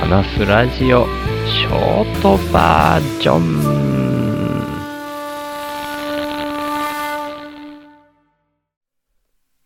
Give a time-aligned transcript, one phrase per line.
[0.00, 1.04] 話すラジオ
[1.46, 3.60] ショートバージョン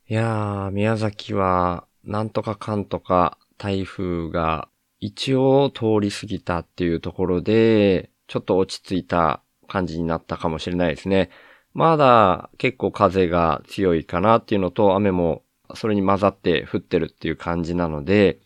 [0.09, 4.69] いやー、宮崎はなんとかかんとか台風が
[4.99, 11.31] 一応通り過ぎたっていうところで、ちょっと落ち着いた感じになったかもしれないですね。
[11.75, 15.45] まだ結構風が強いかなっていうのと雨も
[15.77, 18.41] それに混ざって降ってるっていう感じなので、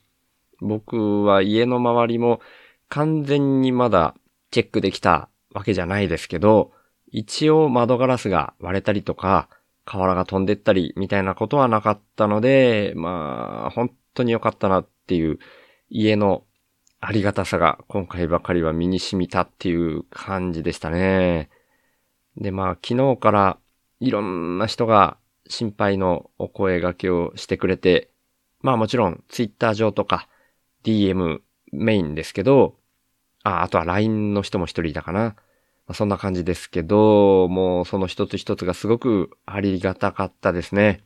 [0.61, 2.41] 僕は家の周りも
[2.89, 4.15] 完全にまだ
[4.51, 6.73] チェックできたわけじゃないですけど、
[7.11, 9.49] 一応窓ガラスが割れたりとか、
[9.85, 15.39] 瓦が飛んでったりみたいなことはなかったので、まあ、本当に良かったなっていう
[15.89, 16.45] 家の
[17.01, 21.49] ありがたさが今回ばかりは身に染みたっていう感じでしたね。
[22.37, 23.59] で、まあ、昨日から
[24.01, 25.17] いろんな人が
[25.49, 28.11] 心配のお声掛けをしてくれて、
[28.61, 30.29] まあもちろんツイッター上とか
[30.85, 31.41] DM
[31.73, 32.77] メインですけど、
[33.43, 35.21] あ、あとは LINE の人も一人いたかな。
[35.21, 41.05] まあ、そんな感じですけど、もうその一つ一つがすごくありがたかったですね。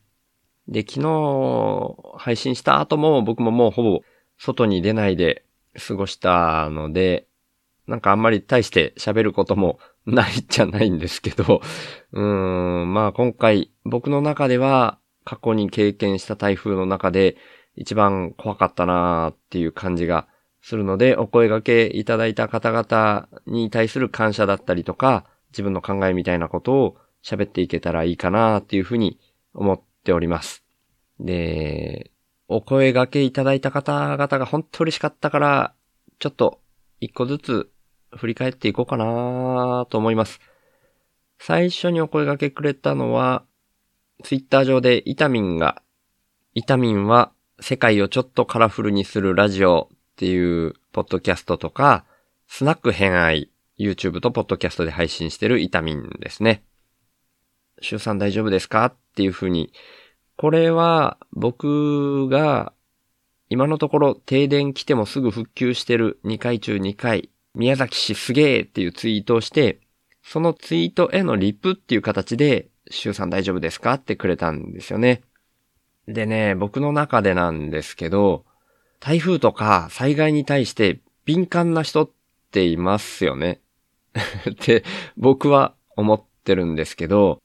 [0.69, 4.01] で、昨日配信した後も僕ももうほぼ
[4.39, 5.45] 外に出ないで
[5.87, 7.27] 過ごしたので、
[7.87, 11.61] なんかあんまり大して喋ることもないっちゃないんですけど、
[12.13, 17.37] うーん、まあ今回僕の中では過去に経験した台風の中で
[17.77, 20.27] 一番怖かったなーっていう感じが
[20.61, 29.19] するので、お声掛けいただいた方々に対する感謝だったりとか、自分の考えみたいなことを喋っていけたらいいかなっていうふうに
[29.55, 30.65] 思っております。
[31.19, 32.11] で、
[32.49, 35.75] お声掛けいただいた方々が本当嬉しかったから、
[36.19, 36.61] ちょっと
[37.01, 37.71] 一個ずつ
[38.17, 40.41] 振り返っていこうかなと思います。
[41.39, 43.45] 最初にお声掛けくれたのは、
[44.23, 45.83] ツイッター上でイタミンが、
[46.55, 47.33] イタミンは
[47.63, 52.05] 世界をちょっとカラフルにするラジオっていうポッドキャストとか、
[52.49, 56.65] スナック偏愛、YouTube とポッドキャストで配信してるイタミンですね。
[57.81, 59.73] 週さん大丈夫ですかっていうふうに、
[60.37, 62.73] これは僕が
[63.49, 69.81] 今のところ停電来てもすぐ復旧してる2回中2回宮崎市すげーっていうツイートをして、
[70.25, 75.23] そのツイートへのリプっていう形で、シュウさん大丈夫ですかってくれたんですよね。
[76.09, 78.45] でね、僕の中でなんですけど、
[79.01, 82.11] 台風とか災害に対して敏感な人っ
[82.51, 83.61] ていますよね。
[84.51, 84.85] って
[85.17, 87.41] 僕は思ってるんですけど、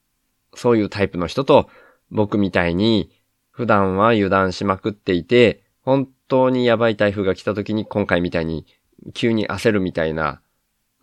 [0.54, 1.70] そういうタイプの人と
[2.10, 3.12] 僕みたいに
[3.52, 8.66] 普段は油断しまくっていて、本当にやばい台風が来た時に今回みたいに
[9.14, 10.42] 急に焦るみたいな、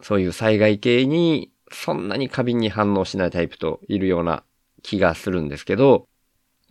[0.03, 4.45] そういう災害系にそんなに過敏に反応しないタイプといるような
[4.83, 6.07] 気がするんですけど、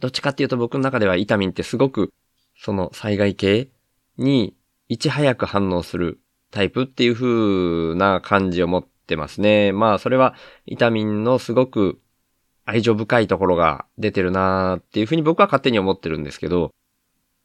[0.03, 2.12] どっちかっていうと僕の中ではイタミンってすごく
[2.59, 3.69] その災害系
[4.18, 4.53] に
[4.90, 6.19] いち早く反応する
[6.52, 9.72] タイプっていう風な感じを持ってますね。
[9.72, 12.02] まあそれはイタミンのすごく
[12.66, 16.72] 愛情深いところが出てるなーっていう風に僕は勝手に思ってるんですけど、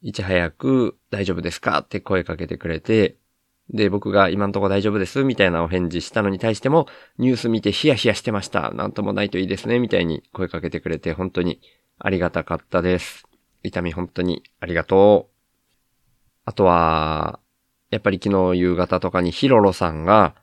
[0.01, 3.15] いち早く大丈夫ですかって声かけてくれて、
[3.69, 6.87] で、僕が今んとこ大丈夫ですみたいなお返事したのに対しても、
[7.19, 8.71] ニュース見てヒヤヒヤしてました。
[8.71, 9.79] なんともないといいですね。
[9.79, 11.61] みたいに声かけてくれて本当に
[11.99, 13.25] ありがたかったです。
[13.61, 15.35] 痛み本当にありがとう。
[16.45, 17.39] あとは、
[17.89, 20.35] やっぱり昨日夕方とかにヒロロさんが、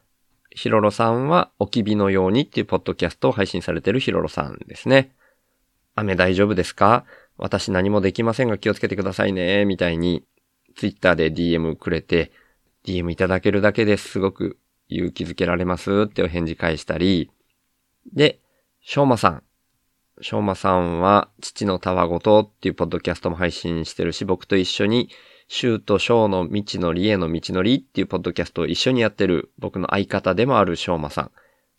[0.50, 5.14] ヒロロさんはおきびのようにっていうポッドキャストを配信されてるヒロロさんですね。
[5.94, 7.04] 雨大丈夫ですか？
[7.38, 9.64] 私何もできませんが気をつけてくださいね。
[9.64, 10.24] みたいに、
[10.74, 12.32] ツイッターで DM くれて、
[12.84, 17.30] DM いただけるだけですごく勇気づけられますってお返事返したり、
[18.12, 18.40] で、
[18.80, 19.42] しょうまさん。
[20.20, 25.10] しょうまさんは、父のたわごとっていうポッドキャストも配信してるし、僕と一緒に、
[25.48, 31.30] シとショーの道のりへの道のりっていうポッドキャストを一緒にやってる僕の相方でもあるしょうまさん。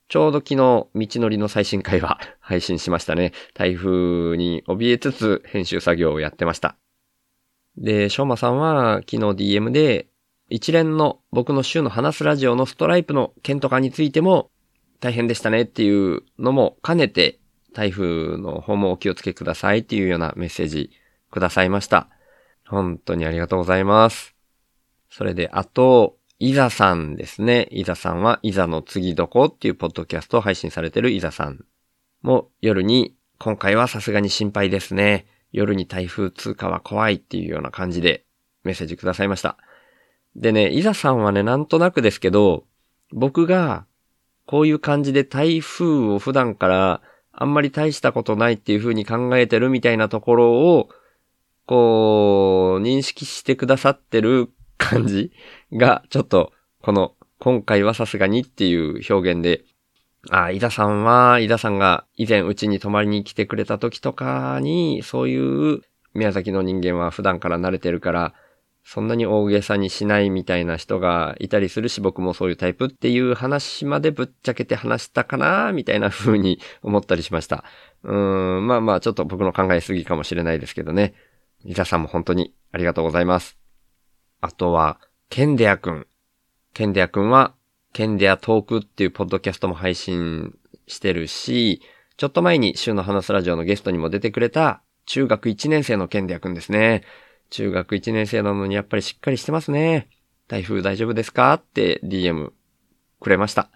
[0.07, 3.33] ちょうど昨日、道のりの最新回は配信しましたね。
[3.53, 6.77] 台風に怯えつつ編集作業をやってました。
[7.75, 9.17] で、しょうまさんは昨日
[9.57, 10.07] DM で
[10.49, 14.49] 一連の僕の週の話すラジオのストライプの件とかについても
[14.99, 17.39] 大変でしたねっていうのも兼ねて
[17.73, 20.91] 台風の方もお気をつけくださいっていうようなメッセージ
[21.31, 22.09] くださいました。
[22.65, 24.35] 本当にありがとうございます。
[25.09, 27.67] それで、あと、イザさんですね。
[27.71, 31.65] イザさんは、イザの次どこっていうポッドキャストを配信されてるイザさん
[32.21, 35.25] も夜に、今回はさすがに心配ですね。
[35.51, 38.25] 夜に台風通過は怖いっていうような感じで
[38.63, 39.57] メッセージくださいました。
[40.35, 42.65] でね、イザさんはね、なんとなくですけど、
[43.11, 43.85] 僕が、
[44.45, 47.01] こういう感じで台風を普段から
[47.39, 50.89] あんまり大したことないっていう風に考えてるみたいなところを、
[51.67, 55.31] こう、認識してくださってる感じ
[55.71, 56.51] が、ちょっと、
[56.81, 59.65] この、今回はさすがにっていう表現で、
[60.31, 65.81] あ、井田さんは、井田さんが以前うちに泊まりに来てくれた時とかに、そういう
[66.15, 68.33] 宮崎の人間は普段から慣れてるから、
[68.89, 77.65] そんなに大げさにしないみたいな人がいたりするし、僕もそういうタイプっていう話までぶっちゃけて話したかな、みたいな風に思ったりしました。
[78.03, 81.15] うーん、まあまあ、ちょっと僕の考えすぎかもしれないですけどね。
[81.65, 83.57] 伊沢さんも本当にありがとうございます。
[84.39, 86.07] あとは、ケンデアくん。
[86.73, 87.55] ケンデアくんは、
[87.91, 90.53] ケンデアトークっていうポッドキャストも配信
[90.87, 91.81] してるし、
[92.15, 97.03] ちょっと前に週の話すラジオのゲストにも出てくれた中学1年生のケンデアくんですね。
[97.49, 100.09] 中学1年生なのにやっぱりしっかりしてますね。
[100.47, 101.53] 台風大丈夫ですか？
[101.53, 102.51] って DM
[103.19, 103.69] くれました。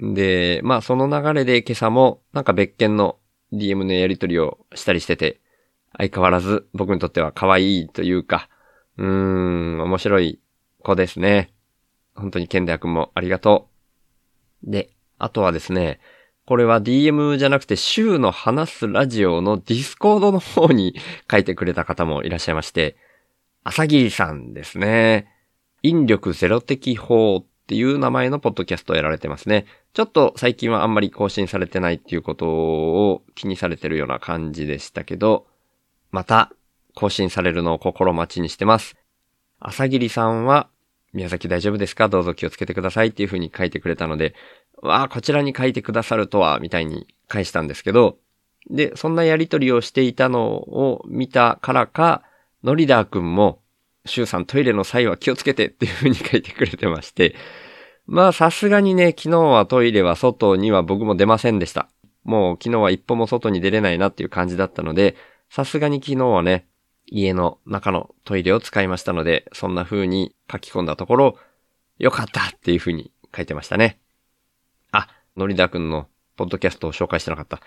[0.00, 3.18] で、まあその流れで今朝もなんか別件の
[3.52, 5.40] DM のやり取りをしたりしてて、
[5.98, 8.48] 相変わらず僕にとっては可愛いというか、
[8.96, 10.40] うーん、面白い
[10.82, 11.52] 子ですね。
[12.14, 13.68] 本当にケンデア君もありがと
[14.66, 14.70] う。
[14.70, 16.00] で、あとはですね、
[16.46, 20.96] これは DM じゃなくて週の話すラジオの Discord の方に
[21.30, 22.96] 書いてくれた方もいらっしゃいまして、
[23.62, 25.28] 朝霧さんですね。
[25.82, 29.66] 引力ゼロ的法っていう名前のポッドキャストをやられてますね。
[29.92, 35.46] ちょっと最近はあんまり更新されてないっていうことを気にされてるような感じでしたけど、
[36.10, 36.50] また
[36.96, 38.96] 更新されるのを心待ちにしてます。
[39.60, 40.68] 朝霧さんは
[41.12, 42.08] 宮崎大丈夫ですか？
[42.08, 44.34] どうぞ気をつけてくださいっていう風に書いてくれたので、
[44.82, 48.18] わあ、こちらに書いてくださるとは、みたいに返したんですけど、
[48.68, 52.22] で、そんなやりとりをしていたのを見たからか、
[52.62, 53.60] ノリダーくんも、
[54.06, 57.34] シュウさんトイレの際は気をつけてっていう風に書いてくれてまして、
[58.06, 61.88] まあさすがにね、昨日はトイレは外には僕も出ませんでした。
[62.24, 65.16] もう昨日は一歩も外に出れないなっていう感じだったので、
[65.48, 66.66] さすがに昨日はね、
[67.06, 71.36] 家の中のトイレを使いましたので、そんな風に書き込んだところ、
[71.98, 73.98] よかったっていう風に書いてましたね。
[75.40, 77.60] あ、ノリダーくんのポッドキャストを紹介してなかった。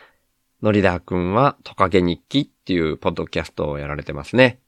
[0.61, 4.59] ノリダーくんはトカゲ日記っていうポッドキャストをやられてますね。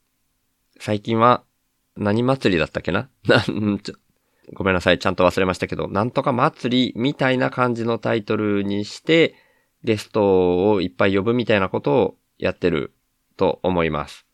[0.78, 1.42] 最近は
[1.96, 3.08] 何祭りだったっけな、
[4.52, 9.34] ごめんなさい、ちゃんと忘れましたけど、なんとか祭りみたいな感じのタイトルにして、
[9.82, 12.92] ゲストをいっぱい呼ぶみたいなことをやってる
[13.36, 14.26] と思います。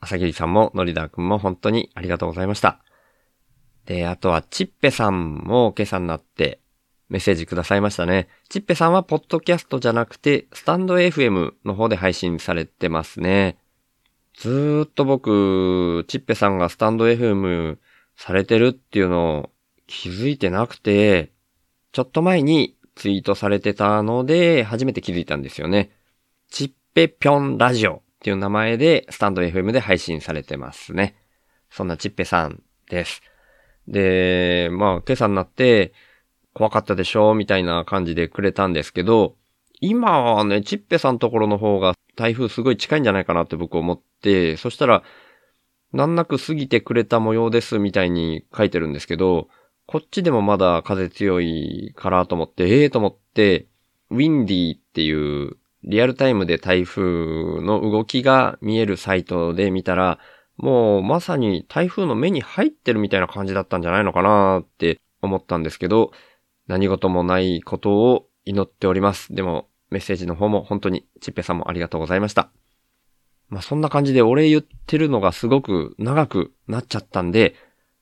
[0.00, 2.80] 朝霧さんも、のりだくんも本当にありがとうございました。
[3.84, 6.60] で、あとは、ちっぺさんも今朝になって
[7.08, 8.28] メッセージくださいましたね。
[8.48, 13.58] ちっぺさんはポッドキャストじゃなくて、スタンド FM の方で配信されてますね。
[14.36, 17.78] ずーっと僕、ちっぺさんがスタンド FM
[18.16, 19.50] されてるっていうのを
[19.86, 21.32] 気づいてなくて、
[21.92, 25.92] ちょっと前にツイートされてたので、初めて気づいたんですよね。
[26.50, 31.16] ちっぺぴょんラジオっていう名前で、スタンド FM で配信されてますね。
[31.70, 33.22] そんなちっぺさんです。
[33.86, 35.92] で、まあ、今朝になって、
[36.56, 37.32] 怖かったでしょ？
[37.32, 39.36] うみたいな感じでくれたんですけど、
[39.82, 45.02] 今はね、ちっぺさんところの方が台風すごい近いんじゃないかなって僕思って、そしたら、
[45.92, 49.48] 難なく過ぎてくれた模様ですみたいに書いてるんですけど、
[49.84, 53.66] こっちでもまだ風強いからと思って、ええー、と思って、
[54.08, 57.02] ウィンディーっていうリアルタイムで台風
[57.60, 60.18] の動きが見えるサイトで見たら、
[60.56, 66.12] もうまさに台風の目に入ってるみたいな感じだったんじゃないのかなって思ったんですけど、
[66.66, 69.34] 何事もないことを祈っております。
[69.34, 72.50] でも、メッセージの方も本当にちっぺさんもありがとうございました。
[73.48, 77.54] まあそんな感じでお礼言ってるのがすごく長くなっちゃったんで、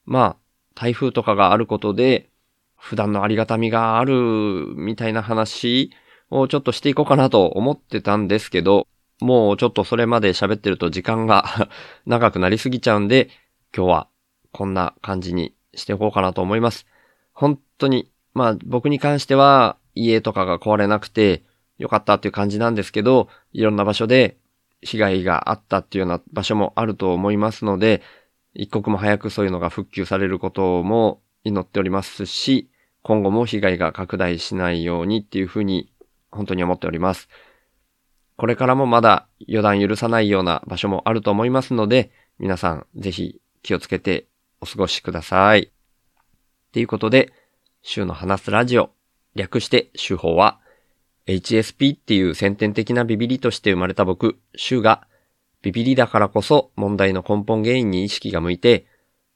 [0.06, 0.36] まあ
[0.74, 2.30] 台風とかがあることで
[2.76, 5.90] 普段のありがたみがあるみたいな話
[6.30, 8.86] をちょっとしていこうかなと思ってたんですけど、
[9.20, 11.44] もうちょっとそれまで喋ってると時間が
[12.06, 13.30] 長くなりすぎちゃうんで、
[13.76, 14.08] 今日は
[14.52, 16.86] こんな感じにしておこうかなと思います。
[17.32, 21.44] 本当に、まあ僕に関しては家とかが壊れなくて
[21.78, 24.36] よかったっていう感じなんですけど、いろんな場所で
[24.82, 28.02] 被害があったっていうような場所もあると思いますので、
[28.54, 32.70] 一刻も早くそういうのが復旧されることも祈っておりますし、
[33.02, 35.92] 今後も被害が拡大しないようにっていうふうに
[36.30, 37.28] 本当に思っております。
[38.36, 44.26] これからもまだ予断許さないような場所もあると思いますので、皆さんぜひ気をつけて
[44.60, 45.70] お過ごしください。
[46.72, 47.32] ということで、
[47.86, 48.92] 週の話すラジオ、
[49.34, 50.58] 略して週報は、
[51.26, 55.06] HSP っていう先天的なビビリとして生まれた僕、週が、
[55.60, 58.86] ビビリだからこそ問題の根本原因に意識が向いて、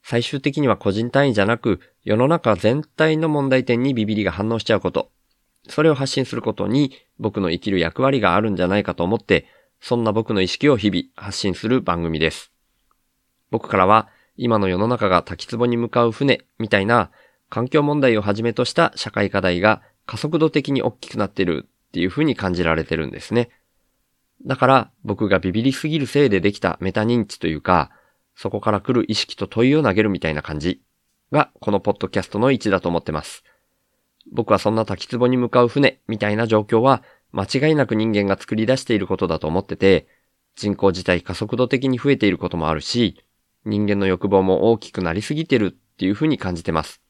[0.03, 5.11] 最終的には個人単位じゃなく、世の中全体の問題点にビビリが反応しちゃうこと、
[5.69, 9.45] それを発信することに僕の生きる役割があるんじゃないかと思って、
[9.79, 12.51] そんな僕の意識を日々発信する番組です。
[13.51, 17.11] 僕からは今の世の中が滝壺に向かう船みたいな
[17.51, 23.51] 環境問題をはじめとした社会課題が加速度的に大きくなってるっていう風に感じられてるんですね。
[24.47, 27.91] だから僕がビビりすぎるせいでできたメタ認知というか、
[28.37, 30.81] そこから来る意識と問いを投げるみたいな感じ
[31.33, 33.43] がこのポッドキャストの位置だと思ってます。
[34.31, 37.03] 僕はそんな滝壺に向かう船みたいな状況は
[37.33, 40.07] 間違いなく人間が作り出していることだと思ってて、
[40.55, 43.25] 人口自体加速度的に増えていることもあるし、
[43.65, 47.01] 人間の欲望も大きくなりすぎてるっていうふうに感じてます。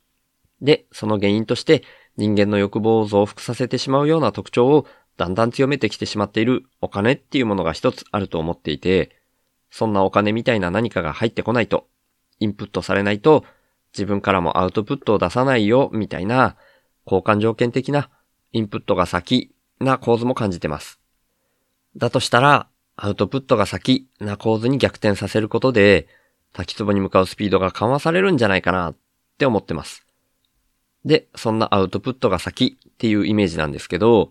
[0.61, 1.83] で、その原因として
[2.17, 4.87] 人間の欲望を増幅させてしまうような特徴を
[5.17, 9.17] だんだん強めてきてしまっているお金っていうものが一つあると思っていて、
[9.71, 11.89] そんなお金みたいな何かが入ってこないと、
[12.41, 13.45] インプットされないと、
[13.93, 16.57] 自分からもアウトプットを出さないよ、みたいな、
[17.05, 18.11] 交換条件的な、
[18.53, 21.01] インプットが先な構図も感じてます。
[21.97, 26.09] だとしたら、アウトプットが先な構図に逆転させることで、
[26.53, 28.97] 滝壺に向かうスピードが緩和されるんじゃないかなっ
[29.39, 30.08] て思ってます。
[31.09, 34.31] で、そんなアウトプットが先っていうイメージなんですけど、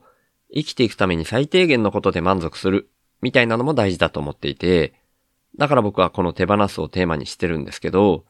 [0.53, 4.93] 生きていくために最低限のことで満足するみたいなのも大事だと思っていて、
[5.57, 8.25] だから僕はこの手放すをテーマにしてるんですけど、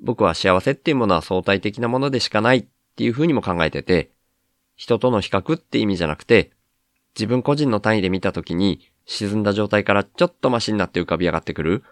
[0.00, 4.10] 僕は幸せっていうものは相対的なものでしかないっていうふうにも考えてて、
[4.76, 6.50] 人との比較って意味じゃなくて、
[7.14, 11.84] 自分個人の単位で見たときに沈んだ状態からちょっとマシになって浮かび上がってくる。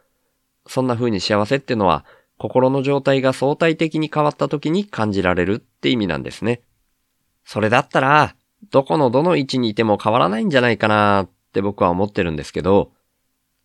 [0.67, 2.05] そんな風に幸せっていうのは
[2.39, 6.63] 心の状態が相対的に変わった時に感じられるって意味なんですね。
[7.45, 8.37] それだったら、
[8.71, 12.93] どこのどの位置にいても変わらないんじゃないかなって僕は思ってるんですけど、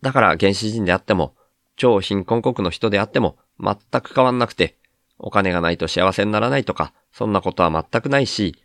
[0.01, 1.35] だから原始人であっても、
[1.75, 4.77] 超貧困国の人であっても全く変わんなくて、
[5.17, 8.55] お金がないと幸せにならないとか、そんなことは全くないし、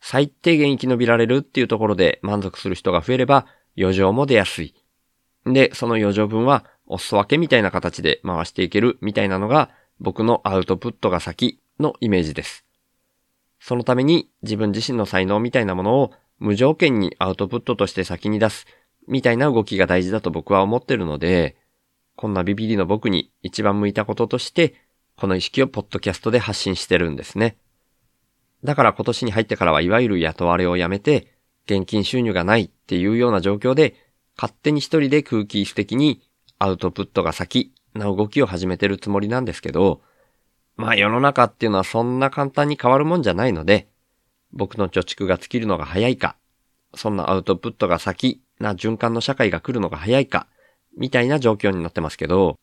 [0.00, 3.46] 最低限生き延びられるっていうところで満足する人が増えれば、
[3.78, 4.74] 余剰も出やすい。
[5.46, 9.70] で、その余剰分は、お裾分けみたいな形で回していけるみたいなのが、
[10.00, 12.64] 僕のアウトプットが先のイメージです。
[13.60, 18.66] そのために自分自身の才能みたいなものを無条件にアウトプットとして先に出す
[19.06, 21.56] みたいな動きが大事だと僕は思ってるので、
[22.16, 24.74] こんなビビリの僕に一番向いたこととして、
[25.16, 27.56] この意識をポッドキャストで発信してるんですね。
[28.64, 31.32] だから今年に入ってからはいわゆる雇われをやめて、
[31.66, 33.94] 現金収入がないっていうような状況で、
[34.36, 36.22] 勝手に一人で空気質的に
[36.58, 40.00] アウトプットが先な動きを始めてるつもりなんですけど、
[40.76, 43.88] まあ世の中っていうのはそんな簡単に変わるもんじゃないので、
[44.52, 46.36] 僕の貯蓄が尽きるのが早いか、
[46.94, 50.46] そんなアウトプットが先な循環の社会が来るのが早いか、
[50.96, 52.58] みたいな状況になってますけど、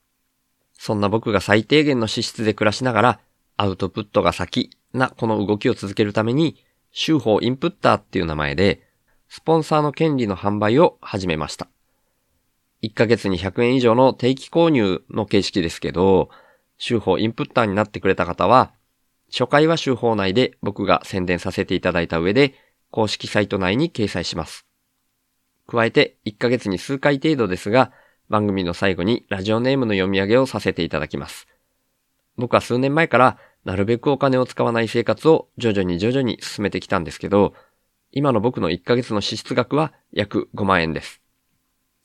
[0.73, 3.19] そんな僕が最低限の資質で暮らしながら、
[3.55, 8.86] アウトプットが先なこの動きを続けるために、週報インプッターっていう名前で、
[9.29, 11.67] スポンサーの権利の販売を始めました。
[12.83, 16.29] 1ヶ月に100円以上の定期購入の形式ですけど、
[16.77, 18.71] 週報インプッターになってくれた方は、
[19.29, 22.53] 初回は週報内で僕が宣伝させていただいた上で、
[22.91, 24.65] 公式サイト内に掲載します。
[25.67, 27.91] 加えて、1ヶ月に数回程度ですが、
[28.29, 31.47] 番組の最後にラジオネームの読み上げをさせていただきます。
[32.37, 37.53] 僕は数年前からなるべくお金を使わない生活を徐々に徐々に進めてきたんですけど、
[38.17, 41.21] 今の僕の1ヶ月の支出額は約5万円です。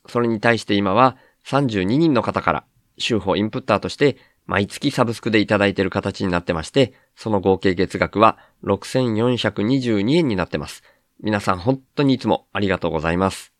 [0.06, 1.16] それに対して今は
[1.46, 2.64] 32人の方から
[2.98, 10.82] 週報インプッターとして毎月サブスクでいただいている形になってまして、その合計月額は6422円になってます。
[11.22, 13.54] 皆さん本当にいつもありがとうございます。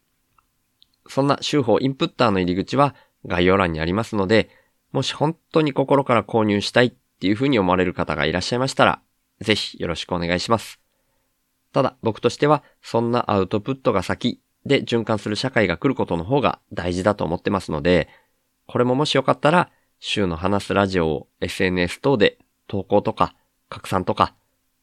[1.09, 2.95] そんな週報インプッターの入り口は
[3.25, 4.51] 概要欄にありますので、
[4.91, 9.01] もし本当に心から購入したいっていうふうに思われる方がいらっしゃいましたら、
[9.41, 10.82] ぜひよろしくお願いします。
[11.73, 18.09] ただ僕としてはそんなアウトプットが先で循環する社会が来ることの方が大事だと思ってますので、
[18.67, 22.39] これももしよかったら、週の話すラジオを SNS 等で
[22.69, 23.35] 投稿とか
[23.69, 24.35] 拡散とか、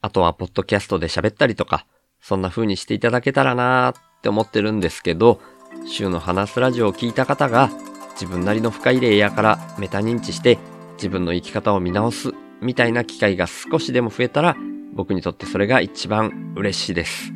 [0.02, 1.86] あとはポッドキャストで喋ったりとか、
[2.22, 5.40] そんな風にしていただけたらなーって思ってるんですけど、
[5.88, 7.70] 週の話すラジオを聞いた方が
[8.14, 10.58] 自分なりの深いレイヤーからメタ認知して
[10.96, 14.58] 自分の生き方を見直すみたいな機会が少しでも増えたら
[14.94, 17.32] 僕にとってそれが一番嬉しいです。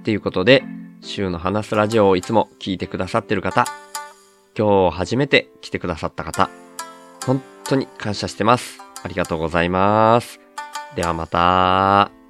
[0.00, 0.64] っていうことで、
[1.00, 3.66] 週の話すラジオをいつも聞いてくださってる方、
[4.56, 6.50] 今日初めて来てくださった方、
[7.26, 8.80] 本当に感謝してます。
[9.02, 10.40] ありがとうございます。
[10.96, 12.23] ではまた。